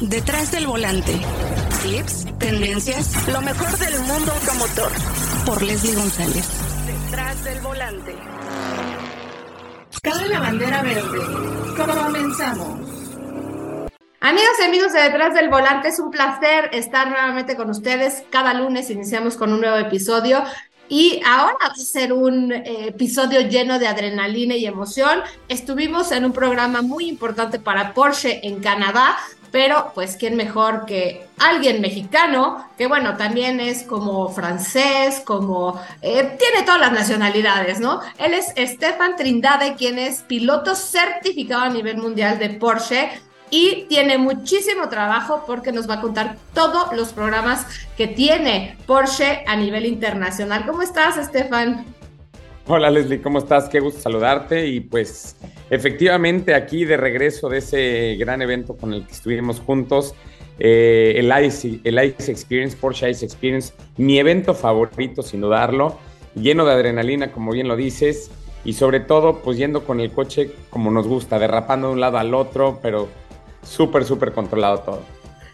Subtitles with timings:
[0.00, 1.12] Detrás del volante.
[1.82, 4.92] Tips, tendencias, lo mejor del mundo automotor.
[5.46, 6.46] Por Leslie González.
[6.86, 8.14] Detrás del volante.
[10.02, 11.18] Cabe la bandera verde.
[11.76, 12.78] Comenzamos.
[14.20, 18.22] Amigos y amigos de Detrás del Volante, es un placer estar nuevamente con ustedes.
[18.28, 20.42] Cada lunes iniciamos con un nuevo episodio.
[20.88, 25.20] Y ahora va a ser un eh, episodio lleno de adrenalina y emoción.
[25.48, 29.16] Estuvimos en un programa muy importante para Porsche en Canadá,
[29.50, 36.36] pero pues quién mejor que alguien mexicano, que bueno, también es como francés, como eh,
[36.38, 38.00] tiene todas las nacionalidades, ¿no?
[38.18, 43.10] Él es Stefan Trindade, quien es piloto certificado a nivel mundial de Porsche
[43.50, 49.44] y tiene muchísimo trabajo porque nos va a contar todos los programas que tiene Porsche
[49.46, 50.66] a nivel internacional.
[50.66, 51.95] ¿Cómo estás, Estefan?
[52.68, 53.68] Hola Leslie, ¿cómo estás?
[53.68, 55.36] Qué gusto saludarte y pues
[55.70, 60.16] efectivamente aquí de regreso de ese gran evento con el que estuvimos juntos,
[60.58, 65.96] eh, el, ICE, el ICE Experience, Porsche ICE Experience, mi evento favorito sin dudarlo,
[66.34, 68.32] lleno de adrenalina como bien lo dices
[68.64, 72.18] y sobre todo pues yendo con el coche como nos gusta, derrapando de un lado
[72.18, 73.08] al otro, pero
[73.62, 75.02] súper, súper controlado todo.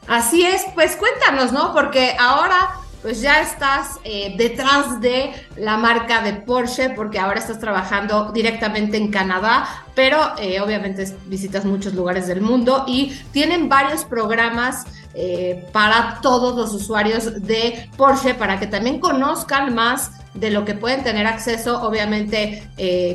[0.09, 1.75] Así es, pues cuéntanos, ¿no?
[1.75, 2.71] Porque ahora
[3.03, 8.97] pues ya estás eh, detrás de la marca de Porsche, porque ahora estás trabajando directamente
[8.97, 15.67] en Canadá, pero eh, obviamente visitas muchos lugares del mundo y tienen varios programas eh,
[15.73, 21.03] para todos los usuarios de Porsche, para que también conozcan más de lo que pueden
[21.03, 22.67] tener acceso, obviamente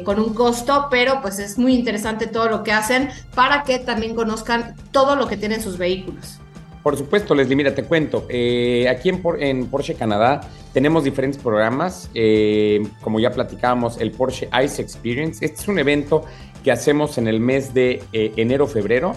[0.05, 4.13] con un costo, pero pues es muy interesante todo lo que hacen para que también
[4.13, 6.39] conozcan todo lo que tienen sus vehículos.
[6.83, 8.25] Por supuesto, Leslie, mira, te cuento.
[8.29, 10.41] Eh, aquí en, Porsche Canadá
[10.73, 12.09] tenemos diferentes programas.
[12.13, 15.43] Eh, como ya platicábamos, el Porsche Ice Experience.
[15.43, 16.23] Este es un evento
[16.63, 19.15] que hacemos en el mes de eh, enero-febrero,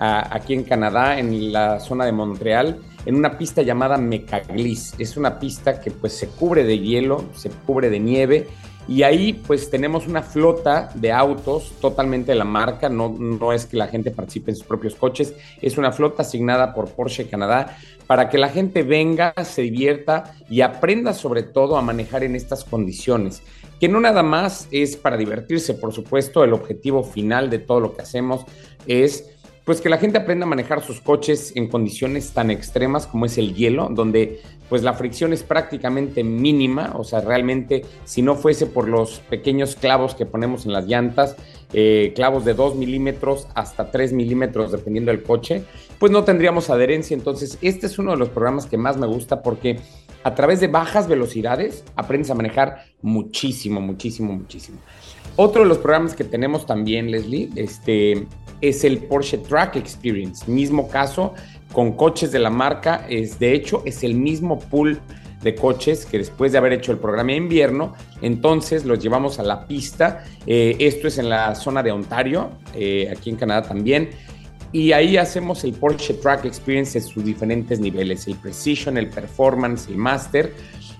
[0.00, 4.94] aquí en Canadá, en la zona de Montreal, en una pista llamada Mecaglis.
[4.98, 8.46] Es una pista que pues se cubre de hielo, se cubre de nieve
[8.88, 13.66] y ahí pues tenemos una flota de autos totalmente de la marca, no, no es
[13.66, 17.76] que la gente participe en sus propios coches, es una flota asignada por Porsche Canadá
[18.06, 22.64] para que la gente venga, se divierta y aprenda sobre todo a manejar en estas
[22.64, 23.42] condiciones,
[23.78, 27.94] que no nada más es para divertirse, por supuesto, el objetivo final de todo lo
[27.94, 28.46] que hacemos
[28.86, 29.37] es
[29.68, 33.36] pues que la gente aprenda a manejar sus coches en condiciones tan extremas como es
[33.36, 34.40] el hielo, donde
[34.70, 39.76] pues la fricción es prácticamente mínima, o sea, realmente si no fuese por los pequeños
[39.76, 41.36] clavos que ponemos en las llantas,
[41.74, 45.64] eh, clavos de 2 milímetros hasta 3 milímetros dependiendo del coche,
[45.98, 47.14] pues no tendríamos adherencia.
[47.14, 49.80] Entonces, este es uno de los programas que más me gusta porque
[50.24, 54.78] a través de bajas velocidades aprendes a manejar muchísimo, muchísimo, muchísimo.
[55.36, 58.26] Otro de los programas que tenemos también, Leslie, este,
[58.60, 60.50] es el Porsche Track Experience.
[60.50, 61.34] Mismo caso,
[61.72, 63.06] con coches de la marca.
[63.08, 65.00] Es, de hecho, es el mismo pool
[65.42, 69.44] de coches que después de haber hecho el programa de invierno, entonces los llevamos a
[69.44, 70.24] la pista.
[70.46, 74.10] Eh, esto es en la zona de Ontario, eh, aquí en Canadá también.
[74.72, 79.88] Y ahí hacemos el Porsche Track Experience en sus diferentes niveles, el Precision, el Performance,
[79.88, 80.52] el Master.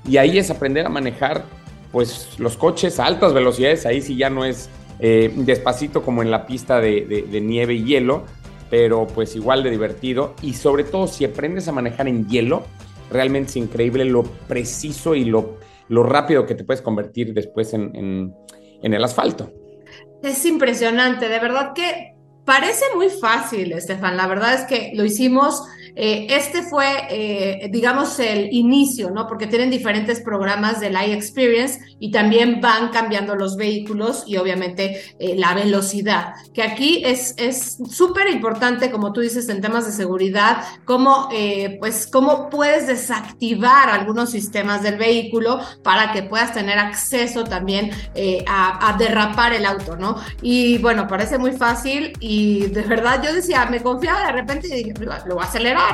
[0.08, 1.44] Y ahí es aprender a manejar
[1.92, 4.68] pues los coches a altas velocidades, ahí sí ya no es
[5.00, 8.24] eh, despacito como en la pista de, nieve y hielo,
[8.70, 10.34] pero pues igual de divertido.
[10.42, 12.64] Y sobre todo si aprendes a manejar en hielo,
[13.10, 15.58] realmente es increíble lo preciso y lo,
[15.88, 18.34] lo rápido que te puedes convertir después en,
[18.82, 19.52] en el asfalto.
[20.22, 22.17] Es impresionante, de verdad que
[22.48, 24.16] parece muy fácil, Estefan.
[24.16, 25.64] La verdad es que lo hicimos
[26.00, 29.26] eh, este fue, eh, digamos, el inicio, ¿no?
[29.26, 35.34] Porque tienen diferentes programas del iExperience y también van cambiando los vehículos y obviamente eh,
[35.36, 37.34] la velocidad, que aquí es
[37.90, 41.28] súper importante, como tú dices, en temas de seguridad, cómo,
[41.80, 47.90] pues, cómo puedes desactivar algunos sistemas del vehículo para que puedas tener acceso también
[48.46, 50.16] a, a derrapar el auto, ¿no?
[50.42, 54.84] Y bueno, parece muy fácil y de verdad yo decía, me confiaba de repente y
[54.84, 54.94] dije,
[55.26, 55.87] lo voy a acelerar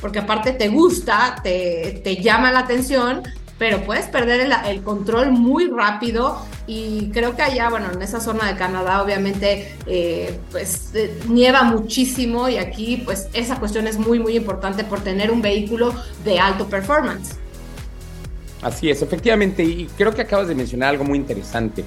[0.00, 3.22] porque aparte te gusta, te, te llama la atención,
[3.58, 8.46] pero puedes perder el, control muy rápido y creo que allá, bueno, en esa zona
[8.46, 14.20] de Canadá obviamente eh, pues eh, nieva muchísimo y aquí pues esa cuestión es muy
[14.20, 15.92] muy importante por tener un vehículo
[16.24, 17.36] de alto performance.
[18.62, 21.84] Así es, efectivamente, y creo que acabas de mencionar algo muy interesante.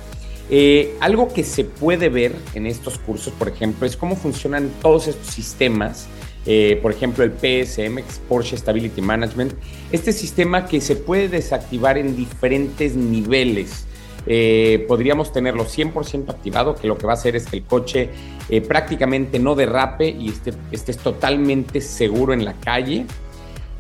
[0.50, 5.08] Eh, algo que se puede ver en estos cursos, por ejemplo, es cómo funcionan todos
[5.08, 6.08] estos sistemas
[6.46, 9.54] eh, por ejemplo el PSM, Porsche Stability Management,
[9.92, 13.86] este sistema que se puede desactivar en diferentes niveles.
[14.28, 18.10] eh, podríamos tenerlo 100% activado, que lo que va a hacer es que el coche
[18.50, 23.08] eh, prácticamente no derrape y esté, estés totalmente seguro en la calle.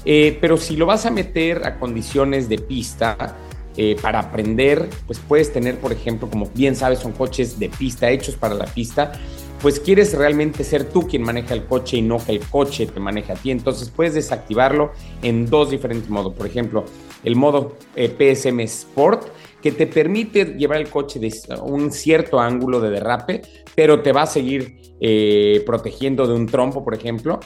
[0.03, 3.37] Eh, pero si lo vas a meter a condiciones de pista,
[4.01, 8.35] para aprender, pues puedes tener, por ejemplo, como bien sabes, son coches de pista, hechos
[8.35, 9.13] para la pista,
[9.61, 12.99] pues quieres realmente ser tú quien maneja el coche y no que el coche te
[12.99, 13.51] maneje a ti.
[13.51, 14.91] Entonces puedes desactivarlo
[15.21, 16.33] en dos diferentes modos.
[16.33, 16.85] Por ejemplo,
[17.23, 19.27] el modo eh, PSM Sport,
[19.61, 21.31] que te permite llevar el coche de
[21.63, 23.41] un cierto ángulo de derrape,
[23.75, 27.39] pero te va a seguir eh, protegiendo de un trompo, por ejemplo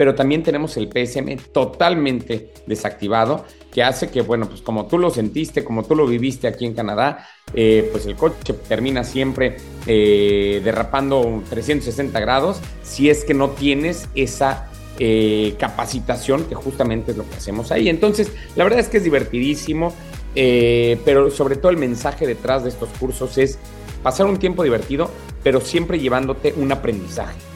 [0.00, 5.10] pero también tenemos el PSM totalmente desactivado, que hace que, bueno, pues como tú lo
[5.10, 10.62] sentiste, como tú lo viviste aquí en Canadá, eh, pues el coche termina siempre eh,
[10.64, 17.28] derrapando 360 grados si es que no tienes esa eh, capacitación, que justamente es lo
[17.28, 17.90] que hacemos ahí.
[17.90, 19.92] Entonces, la verdad es que es divertidísimo,
[20.34, 23.58] pero sobre todo el mensaje detrás de estos cursos es
[24.02, 25.10] pasar un tiempo divertido,
[25.42, 27.49] pero siempre llevándote un aprendizaje.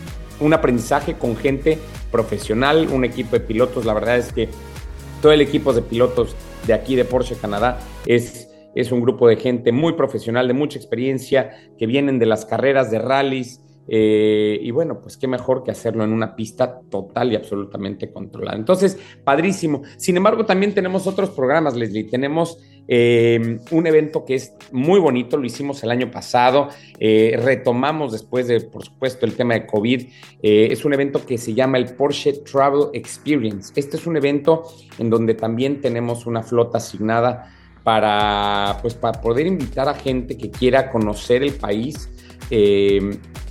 [0.44, 1.78] Un aprendizaje con gente
[2.12, 3.86] profesional, un equipo de pilotos.
[3.86, 4.50] La verdad es que
[5.22, 6.36] todo el equipo de pilotos
[6.66, 10.78] de aquí de Porsche Canadá es, es un grupo de gente muy profesional, de mucha
[10.78, 13.62] experiencia, que vienen de las carreras de rallies.
[13.88, 18.58] Eh, y bueno, pues qué mejor que hacerlo en una pista total y absolutamente controlada.
[18.58, 19.80] Entonces, padrísimo.
[19.96, 22.04] Sin embargo, también tenemos otros programas, Leslie.
[22.04, 28.12] Tenemos eh, un evento que es muy bonito, lo hicimos el año pasado, eh, retomamos
[28.12, 30.02] después de, por supuesto, el tema de COVID.
[30.42, 33.72] Eh, es un evento que se llama el Porsche Travel Experience.
[33.76, 34.64] Este es un evento
[34.98, 37.50] en donde también tenemos una flota asignada
[37.82, 42.10] para, pues, para poder invitar a gente que quiera conocer el país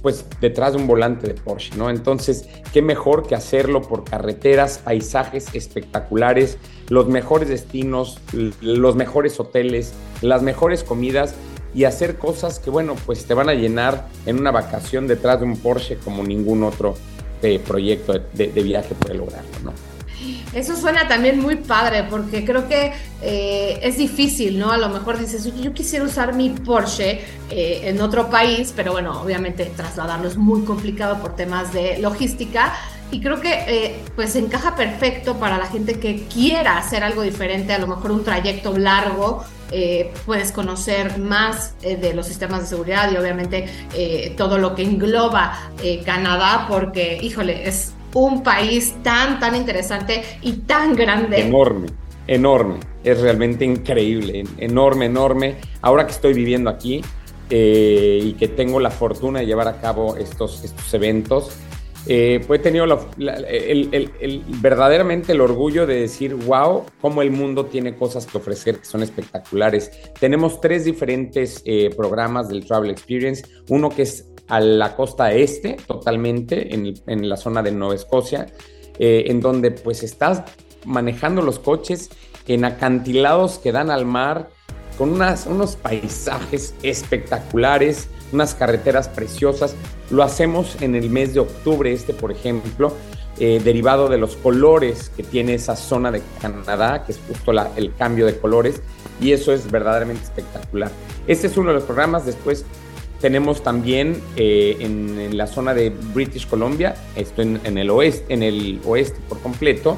[0.04, 1.90] pues detrás de un volante de Porsche, ¿no?
[1.90, 6.58] Entonces, qué mejor que hacerlo por carreteras, paisajes espectaculares,
[6.90, 8.20] los mejores destinos,
[8.62, 11.36] los mejores hoteles, las mejores comidas
[11.76, 15.46] y hacer cosas que, bueno, pues te van a llenar en una vacación detrás de
[15.46, 16.96] un Porsche como ningún otro
[17.42, 19.74] eh, proyecto de, viaje puede lograrlo, ¿no?
[20.54, 24.72] Eso suena también muy padre porque creo que eh, es difícil, ¿no?
[24.72, 29.20] A lo mejor dices, yo quisiera usar mi Porsche eh, en otro país, pero bueno,
[29.20, 32.74] obviamente trasladarlo es muy complicado por temas de logística.
[33.12, 37.74] Y creo que eh, pues encaja perfecto para la gente que quiera hacer algo diferente,
[37.74, 39.44] a lo mejor un trayecto largo,
[40.28, 43.68] puedes conocer más de los sistemas de seguridad y obviamente
[44.38, 45.72] todo lo que engloba
[46.06, 51.42] Canadá, porque, híjole, es un país tan, tan interesante y tan grande.
[51.42, 51.88] Enorme,
[52.28, 52.80] enorme.
[53.04, 55.56] Es realmente increíble, enorme, enorme.
[55.82, 57.02] Ahora que estoy viviendo aquí
[57.50, 61.52] eh, y que tengo la fortuna de llevar a cabo estos, estos eventos,
[62.06, 62.86] eh, pues he tenido
[63.18, 68.86] el, verdaderamente el orgullo de decir, wow, cómo el mundo tiene cosas que ofrecer que
[68.86, 69.92] son espectaculares.
[70.20, 75.78] Tenemos tres diferentes eh, programas del Travel Experience, uno que es a la costa este,
[75.88, 78.48] totalmente, en, la zona de Nueva Escocia,
[79.00, 80.44] eh, en donde pues estás
[80.86, 82.10] manejando los coches
[82.48, 84.50] en acantilados que dan al mar,
[84.98, 89.76] con unas, unos paisajes espectaculares, unas carreteras preciosas.
[90.10, 92.94] Lo hacemos en el mes de octubre, este por ejemplo,
[93.40, 97.94] eh, derivado de los colores que tiene esa zona de Canadá, que es justo el
[97.96, 98.82] cambio de colores,
[99.20, 100.92] y eso es verdaderamente espectacular.
[101.28, 102.66] Este es uno de los programas, después
[103.24, 108.82] tenemos también eh, en, la zona de British Columbia, esto en, el oeste, en el
[108.86, 109.98] oeste por completo,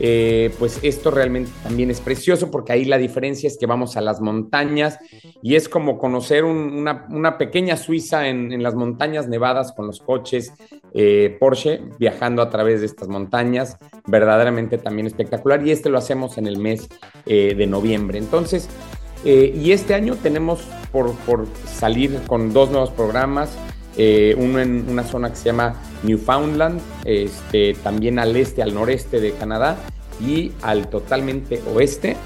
[0.00, 4.00] eh, pues esto realmente también es precioso porque ahí la diferencia es que vamos a
[4.00, 4.98] las montañas
[5.42, 10.52] y es como conocer una, pequeña Suiza en, las montañas nevadas con los coches
[10.94, 16.38] eh, Porsche viajando a través de estas montañas, verdaderamente también espectacular y este lo hacemos
[16.38, 16.88] en el mes
[17.26, 18.18] de noviembre.
[18.18, 18.70] Entonces,
[19.24, 20.60] eh, y este año tenemos
[20.92, 21.14] por,
[21.66, 23.50] salir con dos nuevos programas,
[23.96, 29.20] eh, uno en una zona que se llama Newfoundland, este, también al este, al noreste
[29.20, 29.76] de Canadá
[30.20, 32.16] y al totalmente oeste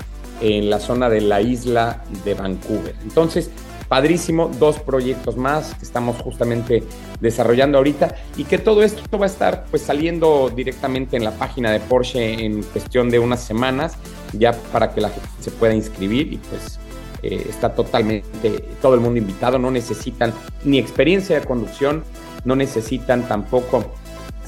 [0.40, 2.94] en la zona de la isla de Vancouver.
[3.02, 3.50] Entonces,
[3.88, 6.82] padrísimo, dos proyectos más que estamos justamente
[7.20, 11.70] desarrollando ahorita y que todo esto va a estar pues saliendo directamente en la página
[11.70, 13.98] de Porsche en cuestión de unas semanas
[14.32, 16.78] ya para que la gente se pueda inscribir y pues
[17.22, 20.32] eh, está totalmente todo el mundo invitado, no necesitan
[20.64, 22.04] ni experiencia de conducción,
[22.44, 23.92] no necesitan tampoco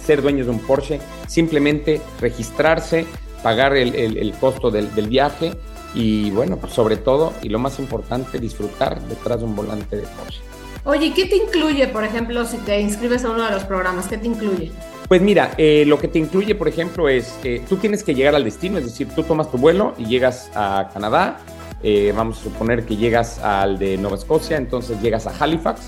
[0.04, 3.06] ser dueños de un Porsche, simplemente registrarse,
[3.42, 5.52] pagar el, costo del, viaje
[5.94, 10.02] y bueno, pues sobre todo y lo más importante, disfrutar detrás de un volante de
[10.02, 10.40] Porsche.
[10.84, 14.06] Oye, ¿qué te incluye, por ejemplo, si te inscribes a uno de los programas?
[14.06, 14.70] ¿Qué te incluye?
[15.08, 18.34] Pues mira, eh, lo que te incluye, por ejemplo, es que tú tienes que llegar
[18.34, 21.40] al destino, es decir, tú tomas tu vuelo y llegas a Canadá,
[21.86, 25.82] eh, vamos a suponer que llegas al de Nueva Escocia, entonces llegas a Halifax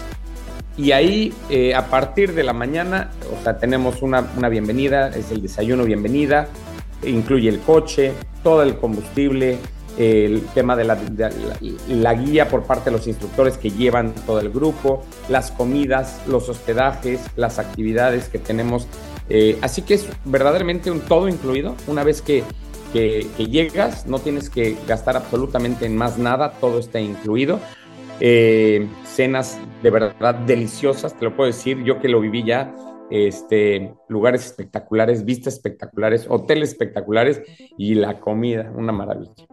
[0.76, 5.40] y ahí eh, a partir de la mañana, o sea, tenemos una, bienvenida, es el
[5.40, 6.48] desayuno bienvenida,
[7.02, 8.12] incluye el coche,
[8.42, 9.58] todo el combustible,
[9.96, 15.02] el tema de la, guía por parte de los instructores que llevan todo el grupo,
[15.30, 18.86] las comidas, los hospedajes, las actividades que tenemos.
[19.30, 21.74] Eh, así que es verdaderamente un todo incluido.
[21.86, 22.20] Una vez
[22.92, 27.60] que, llegas, no tienes que gastar absolutamente en más nada, todo está incluido.
[28.20, 32.74] Eh, cenas de verdad deliciosas, te lo puedo decir, yo que lo viví ya,
[33.10, 37.42] este, lugares espectaculares, vistas espectaculares, hoteles espectaculares
[37.76, 39.46] y la comida, una maravilla.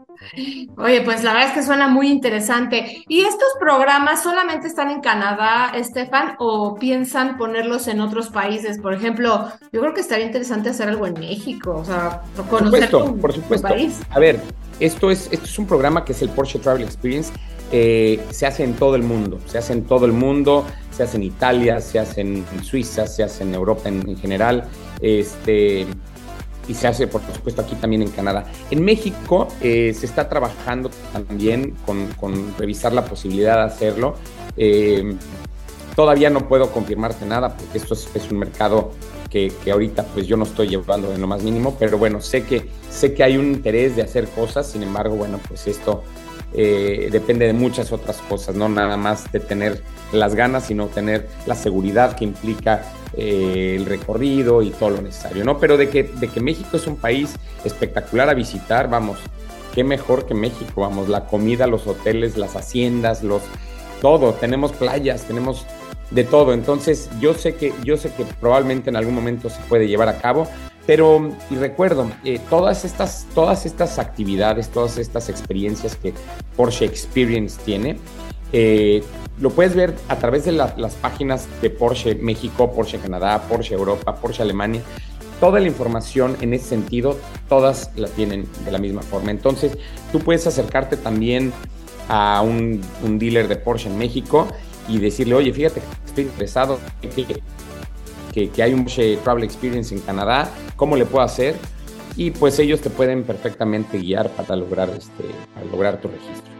[0.77, 3.03] Oye, pues la verdad es que suena muy interesante.
[3.08, 8.80] ¿Y estos programas solamente están en Canadá, Estefan, o piensan ponerlos en otros países?
[8.80, 13.01] Por ejemplo, yo creo que estaría interesante hacer algo en México, o sea, conocer por
[13.01, 13.68] supuesto, por supuesto.
[13.68, 14.00] país.
[14.10, 14.42] A ver,
[14.80, 17.32] esto es, esto es un programa que es el Porsche Travel Experience.
[17.72, 21.18] Eh, se hace en todo el mundo, se hace en todo el mundo, se hace
[21.18, 24.65] en Italia, se hace en, Suiza, se hace en Europa en, en general.
[25.01, 25.88] Este,
[26.67, 28.46] y se hace, por supuesto, aquí también en Canadá.
[28.72, 34.15] En México eh, se está trabajando también con, revisar la posibilidad de hacerlo.
[34.55, 35.15] Eh,
[35.96, 38.91] todavía no puedo confirmarte nada porque esto es, un mercado
[39.29, 42.70] que, ahorita pues yo no estoy llevando en lo más mínimo, pero bueno, sé que,
[42.89, 46.03] sé que hay un interés de hacer cosas, sin embargo, bueno, pues esto
[46.53, 49.81] eh, depende de muchas otras cosas, no nada más de tener
[50.12, 52.83] las ganas, sino tener la seguridad que implica
[53.17, 55.60] eh, el recorrido y todo lo necesario, ¿no?
[55.60, 59.17] Pero de que, de que México es un país espectacular a visitar, vamos,
[59.74, 63.41] qué mejor que México, vamos, la comida, los hoteles, las haciendas, los
[64.01, 65.65] todo, tenemos playas, tenemos
[66.12, 66.53] de todo.
[66.53, 70.19] Entonces, yo sé que yo sé que probablemente en algún momento se puede llevar a
[70.19, 70.48] cabo,
[70.86, 76.13] pero y recuerdo eh, todas estas todas estas actividades, todas estas experiencias que
[76.56, 77.98] Porsche Experience tiene.
[78.52, 79.04] Eh,
[79.40, 84.16] lo puedes ver a través de las páginas de Porsche México, Porsche Canadá, Porsche Europa,
[84.16, 84.82] Porsche Alemania.
[85.40, 87.18] Toda la información en ese sentido,
[87.50, 89.32] todas la tienen de la misma forma.
[89.32, 89.75] Entonces,
[90.12, 91.52] tú puedes acercarte también
[92.08, 92.82] a un,
[93.18, 94.48] dealer de Porsche en México
[94.88, 96.80] y decirle, oye, fíjate, estoy interesado,
[98.32, 100.50] que, que, hay un Porsche Travel Experience en Canadá,
[100.84, 101.56] ¿cómo le puedo hacer?
[102.18, 105.24] Y pues ellos te pueden perfectamente guiar para lograr, este,
[105.54, 106.52] para lograr tu registro.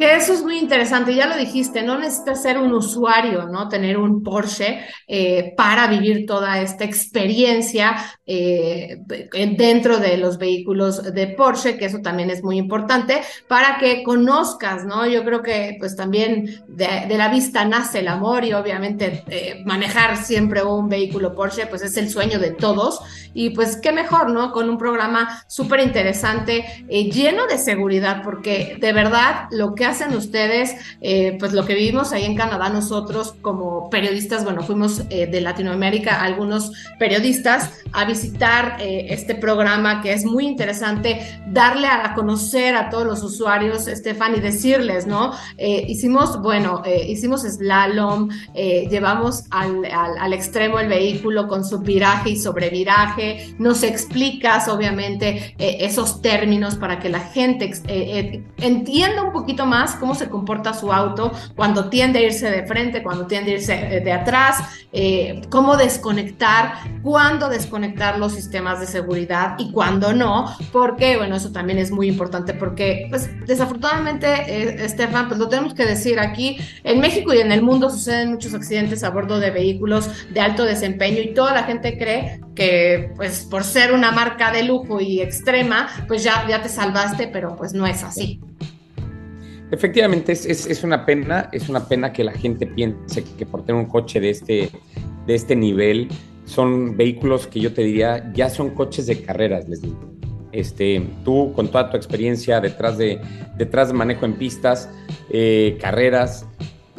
[0.00, 3.68] Que eso es muy interesante, ya lo dijiste, no necesitas ser un usuario, ¿no?
[3.68, 8.96] Tener un Porsche eh, para vivir toda esta experiencia eh,
[9.58, 14.86] dentro de los vehículos de Porsche, que eso también es muy importante, para que conozcas,
[14.86, 15.06] ¿no?
[15.06, 20.16] Yo creo que pues también de, la vista nace el amor y obviamente eh, manejar
[20.16, 23.00] siempre un vehículo Porsche, pues es el sueño de todos
[23.34, 24.50] y pues qué mejor, ¿no?
[24.52, 30.74] Con un programa súper interesante, lleno de seguridad, porque de verdad lo que hacen ustedes?
[31.00, 35.40] Eh, pues lo que vivimos ahí en Canadá nosotros como periodistas, bueno, fuimos eh, de
[35.40, 42.74] Latinoamérica algunos periodistas a visitar eh, este programa que es muy interesante, darle a, conocer
[42.74, 45.32] a todos los usuarios, Estefan, y decirles, ¿no?
[45.58, 53.54] hicimos, bueno, hicimos slalom, llevamos al, al, extremo el vehículo con su viraje y sobreviraje,
[53.58, 57.70] nos explicas, obviamente, esos términos para que la gente
[58.58, 63.02] entienda un poquito más cómo se comporta su auto cuando tiende a irse de frente,
[63.02, 64.58] cuando tiende a irse eh, de atrás,
[64.92, 71.52] eh, cómo desconectar, cuándo desconectar los sistemas de seguridad y cuándo no, porque, bueno, eso
[71.52, 76.58] también es muy importante porque, pues, desafortunadamente, eh, Estefan, pues lo tenemos que decir aquí,
[76.84, 80.64] en México y en el mundo suceden muchos accidentes a bordo de vehículos de alto
[80.64, 85.20] desempeño y toda la gente cree que, pues, por ser una marca de lujo y
[85.20, 88.40] extrema, pues ya, ya te salvaste, pero pues no es así.
[89.70, 93.80] Efectivamente, es, es, una pena, es una pena que la gente piense que por tener
[93.80, 94.70] un coche de este,
[95.26, 96.08] de este nivel
[96.44, 99.98] son vehículos que yo te diría ya son coches de carreras, les digo.
[100.52, 103.20] Este, tú con toda tu experiencia detrás de,
[103.56, 104.90] detrás de manejo en pistas,
[105.30, 106.44] eh, carreras,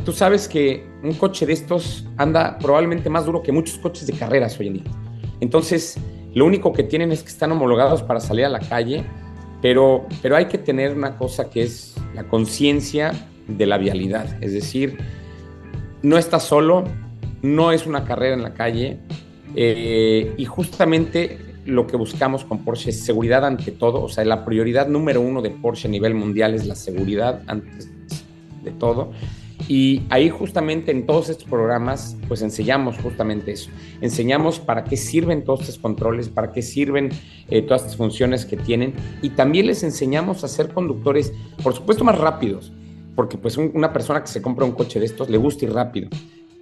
[0.06, 4.14] tú sabes que un coche de estos anda probablemente más duro que muchos coches de
[4.14, 4.92] carreras hoy en día.
[5.42, 5.98] Entonces,
[6.34, 9.04] lo único que tienen es que están homologados para salir a la calle
[9.62, 13.14] pero, pero hay que tener una cosa que es la conciencia
[13.48, 14.98] de la vialidad, es decir,
[16.02, 16.86] no estás solo,
[17.42, 19.00] no es una carrera en la calle
[19.56, 24.46] eh, y justamente lo que buscamos con Porsche es seguridad ante todo, o sea, la
[24.46, 27.90] prioridad número uno de Porsche a nivel mundial es la seguridad antes
[28.64, 29.12] de todo.
[29.72, 33.70] Y ahí justamente en todos estos programas, pues enseñamos justamente eso.
[34.02, 37.08] Enseñamos para qué sirven todos estos controles, para qué sirven
[37.50, 38.94] eh, todas estas funciones que tienen.
[39.22, 41.32] Y también les enseñamos a ser conductores,
[41.64, 42.74] por supuesto, más rápidos,
[43.16, 46.10] porque pues una persona que se compra un coche de estos le gusta ir rápido.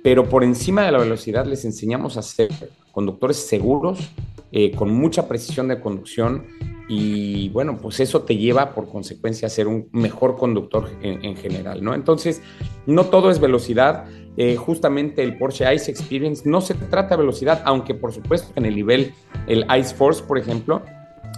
[0.04, 2.50] Pero por encima de la velocidad les enseñamos a ser
[2.92, 4.10] conductores seguros,
[4.52, 6.48] eh, con mucha precisión de conducción
[6.88, 11.84] y bueno, pues eso te lleva por consecuencia a ser un mejor conductor en, general,
[11.84, 11.94] ¿no?
[11.94, 12.42] Entonces,
[12.88, 14.06] no todo es velocidad.
[14.38, 18.66] Eh, justamente el Porsche Ice Experience no se trata de velocidad, aunque por supuesto en
[18.66, 19.14] el nivel,
[19.46, 20.82] el Ice Force, por ejemplo,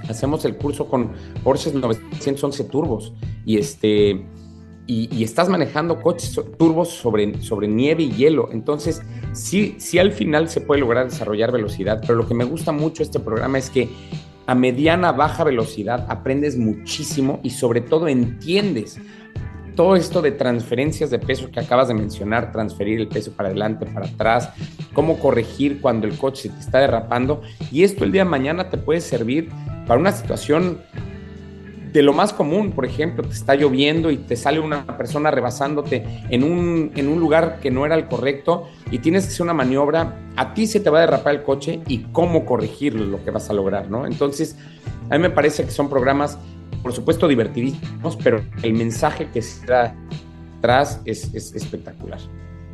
[0.08, 1.12] hacemos el curso con
[1.44, 3.13] Porsche 911 turbos
[3.46, 4.25] y este...
[4.94, 8.50] Y, estás manejando coches turbos sobre, sobre nieve y hielo.
[8.52, 12.74] Entonces, sí, sí al final se puede lograr desarrollar velocidad, pero lo que me gusta
[12.74, 13.88] mucho este programa es que
[14.48, 19.00] a mediana, baja velocidad aprendes muchísimo y sobre todo entiendes
[19.78, 23.86] todo esto de transferencias de peso que acabas de mencionar, transferir el peso para adelante,
[23.86, 24.50] para atrás,
[24.92, 27.42] cómo corregir cuando el coche te está derrapando.
[27.72, 29.50] Y esto el día de mañana te puede servir
[29.88, 30.80] para una situación
[31.94, 36.06] de lo más común, por ejemplo, te está lloviendo y te sale una persona rebasándote
[36.30, 39.54] en un, en un lugar que no era el correcto y tienes que hacer una
[39.54, 43.32] maniobra, a ti se te va a derrapar el coche y cómo corregirlo lo que
[43.32, 44.06] vas a lograr, ¿no?
[44.06, 44.56] Entonces,
[45.10, 46.38] a mí me parece que son programas,
[46.82, 49.96] por supuesto, divertidísimos, pero el mensaje que se da
[50.60, 52.20] atrás es, es espectacular.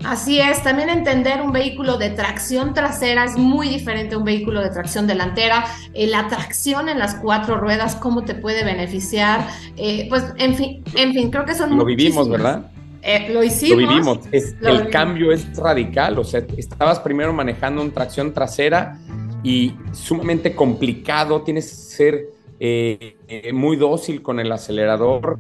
[0.03, 4.61] Así es, también entender un vehículo de tracción trasera es muy diferente a un vehículo
[4.61, 5.65] de tracción delantera.
[5.93, 9.47] Eh, la tracción en las cuatro ruedas, cómo te puede beneficiar.
[9.75, 12.69] Eh, pues, en fin, en fin, creo que son Lo vivimos, ¿verdad?
[13.01, 13.81] Eh, lo hicimos.
[13.81, 14.19] Lo vivimos.
[14.31, 16.19] el cambio es radical.
[16.19, 18.99] O sea, estabas primero manejando una tracción trasera
[19.43, 21.41] y sumamente complicado.
[21.41, 25.39] Tienes que ser muy dócil con el acelerador,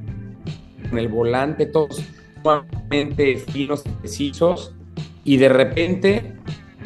[0.89, 2.03] con el volante, todos
[2.47, 4.73] sumamente finos, precisos,
[5.23, 6.33] y de repente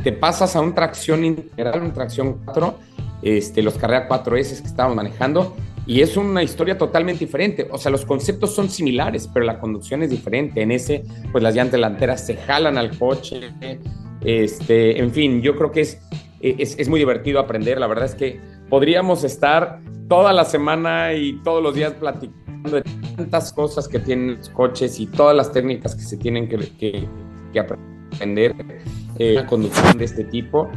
[0.04, 2.76] te pasas a un tracción integral, un tracción 4,
[3.22, 7.68] este, los Carrera 4S que estábamos manejando, y es una historia totalmente diferente.
[7.72, 10.62] O sea, los conceptos son similares, pero la conducción es diferente.
[10.62, 13.42] En ese, pues las llantas delanteras se jalan al coche.
[14.24, 16.00] Este, en fin, yo creo que es,
[16.40, 17.80] es, es muy divertido aprender.
[17.80, 18.40] La verdad es que
[18.70, 22.84] podríamos estar toda la semana y todos los días platicando de
[23.16, 27.08] tantas cosas que tienen los coches y todas las técnicas que se tienen que,
[27.60, 28.56] aprender
[29.18, 30.70] eh, una conducción de este tipo,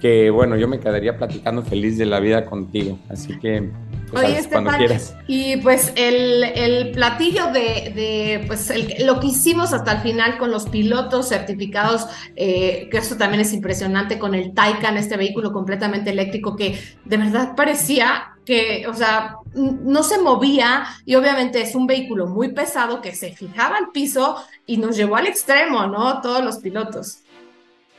[0.00, 2.98] que bueno, yo me quedaría platicando feliz de la vida contigo.
[3.08, 3.70] Así que
[4.10, 5.14] pues, Oye, cuando quieras.
[5.28, 8.72] Y pues el, platillo de, pues
[9.04, 13.52] lo que hicimos hasta el final con los pilotos certificados, eh, que eso también es
[13.52, 19.36] impresionante con el Taycan, este vehículo completamente eléctrico que de verdad parecía que, o sea,
[19.54, 24.36] no se movía y obviamente es un vehículo muy pesado que se fijaba al piso
[24.66, 26.20] y nos llevó al extremo, ¿no?
[26.20, 27.18] Todos los pilotos.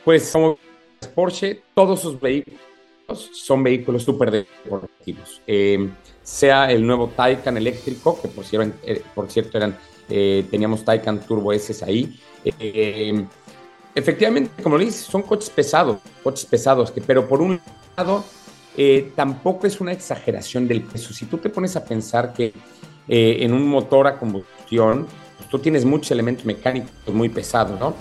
[0.04, 0.58] Pues como
[1.14, 2.60] Porsche, todos sus vehículos
[3.32, 5.40] son vehículos súper deportivos.
[5.46, 5.90] Eh,
[6.22, 9.76] sea el nuevo Taycan eléctrico, que por cierto, eh, por cierto eran,
[10.08, 12.18] eh, teníamos Taycan Turbo S ahí.
[13.94, 17.60] efectivamente, como le dices, son coches pesados, coches pesados, que, pero por un
[17.96, 18.24] lado
[18.76, 21.12] eh, tampoco es una exageración del peso.
[21.12, 22.52] Si tú te pones a pensar que
[23.08, 25.06] eh, en un motor a combustión,
[25.36, 27.94] pues, tú tienes muchos elementos mecánicos muy pesados, ¿no?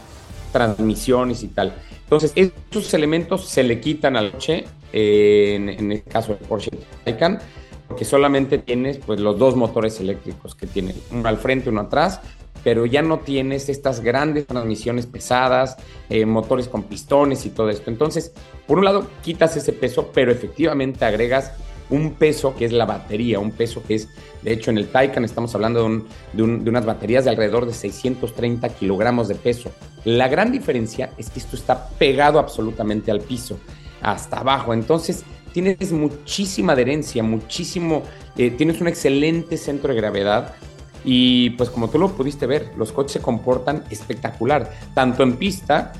[0.51, 1.73] Transmisiones y tal.
[2.03, 6.71] Entonces, esos elementos se le quitan al coche, eh, en, el caso del Porsche
[7.03, 7.39] Taycan,
[7.87, 12.21] porque solamente tienes pues, los dos motores eléctricos que tiene, uno al frente, uno atrás,
[12.63, 15.77] pero ya no tienes estas grandes transmisiones pesadas,
[16.09, 17.89] eh, motores con pistones y todo esto.
[17.89, 18.33] Entonces,
[18.67, 21.51] por un lado, quitas ese peso, pero efectivamente agregas
[21.91, 24.09] un peso que es la batería, un peso que es,
[24.41, 25.87] de hecho, en el Taycan estamos hablando
[26.33, 29.71] de, unas baterías de alrededor de 630 kilogramos de peso.
[30.05, 33.59] La gran diferencia es que esto está pegado absolutamente al piso,
[34.01, 34.73] hasta abajo.
[34.73, 38.03] Entonces, tienes muchísima adherencia, muchísimo,
[38.37, 40.55] eh, tienes un excelente centro de gravedad
[41.03, 45.93] y pues como tú lo pudiste ver, los coches se comportan espectacular, tanto en pista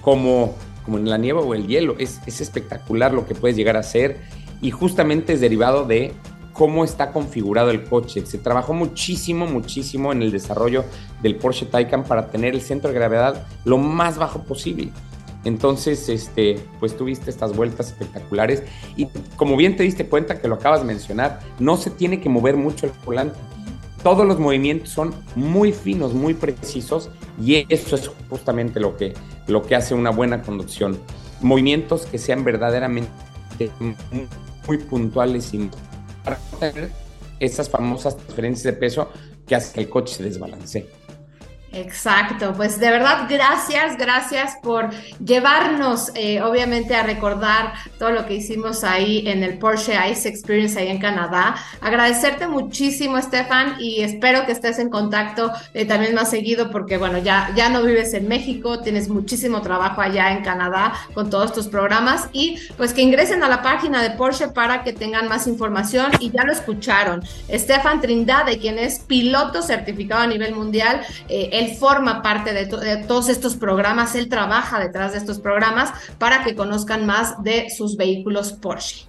[0.00, 1.96] como, como en la nieve o el hielo.
[1.98, 4.18] Es, es espectacular lo que puedes llegar a hacer
[4.60, 6.12] y justamente es derivado de
[6.52, 8.26] cómo está configurado el coche.
[8.26, 10.84] Se trabajó muchísimo, muchísimo en el desarrollo
[11.22, 14.90] del Porsche Taycan para tener el centro de gravedad lo más bajo posible.
[15.44, 18.64] Entonces, este, pues tuviste estas vueltas espectaculares
[18.96, 22.28] y como bien te diste cuenta que lo acabas de mencionar, no se tiene que
[22.28, 23.38] mover mucho el volante
[24.02, 27.10] todos los movimientos son muy finos, muy precisos
[27.42, 29.14] y eso es justamente lo que,
[29.46, 30.98] lo que hace una buena conducción.
[31.40, 33.10] Movimientos que sean verdaderamente
[34.66, 35.70] muy puntuales y
[36.24, 36.90] para tener
[37.40, 39.08] esas famosas diferencias de peso
[39.46, 40.86] que hacen que el coche se desbalancee.
[41.72, 44.88] Exacto, pues de verdad gracias, gracias por
[45.22, 50.78] llevarnos eh, obviamente a recordar todo lo que hicimos ahí en el Porsche Ice Experience
[50.78, 51.56] ahí en Canadá.
[51.82, 57.18] Agradecerte muchísimo Stefan y espero que estés en contacto eh, también más seguido porque bueno,
[57.18, 61.68] ya, ya no vives en México, tienes muchísimo trabajo allá en Canadá con todos tus
[61.68, 66.12] programas y pues que ingresen a la página de Porsche para que tengan más información
[66.18, 67.22] y ya lo escucharon.
[67.52, 72.66] Stefan Trindade, quien es piloto certificado a nivel mundial, eh, él forma parte de,
[73.06, 77.96] todos estos programas, él trabaja detrás de estos programas para que conozcan más de sus
[77.96, 79.06] vehículos Porsche.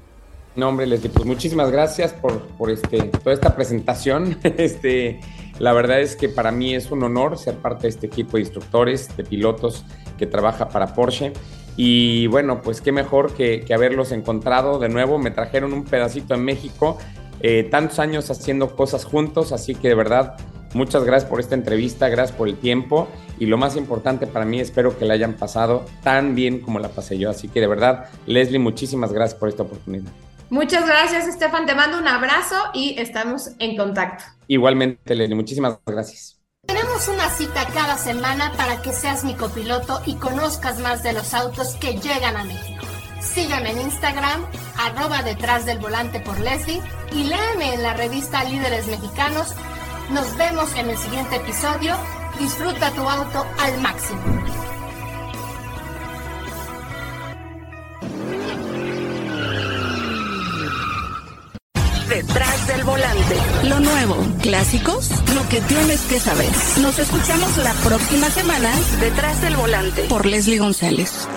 [0.56, 4.38] No, hombre, Leslie, pues muchísimas gracias por, este, toda esta presentación.
[4.58, 5.20] Este,
[5.60, 8.42] la verdad es que para mí es un honor ser parte de este equipo de
[8.42, 9.86] instructores, de pilotos
[10.18, 11.34] que trabaja para Porsche.
[11.78, 15.18] Y bueno, pues qué mejor que, que haberlos encontrado de nuevo.
[15.18, 16.98] Me trajeron un pedacito en México,
[17.42, 20.36] eh, tantos años haciendo cosas juntos, así que de verdad
[20.74, 23.08] Muchas gracias por esta entrevista, gracias por el tiempo
[23.40, 26.90] y lo más importante para mí, espero que la hayan pasado tan bien como la
[26.90, 27.30] pasé yo.
[27.30, 30.12] Así que de verdad, Leslie, muchísimas gracias por esta oportunidad.
[30.50, 31.66] Muchas gracias, Estefan.
[31.66, 34.24] Te mando un abrazo y estamos en contacto.
[34.48, 36.40] Igualmente, Leslie, muchísimas gracias.
[36.66, 41.34] Tenemos una cita cada semana para que seas mi copiloto y conozcas más de los
[41.34, 42.86] autos que llegan a México.
[43.22, 44.46] Sígueme en Instagram,
[44.78, 49.56] arroba detrás del volante por Leslie y léeme en la revista Líderes Mexicanos
[50.12, 51.96] nos vemos en el siguiente episodio.
[52.40, 54.20] Disfruta tu auto al máximo.
[62.08, 63.36] Detrás del volante.
[63.64, 66.50] Lo nuevo, clásicos, lo que tienes que saber.
[66.82, 68.72] Nos escuchamos la próxima semana.
[69.00, 70.04] Detrás del volante.
[70.04, 71.28] Por Leslie González.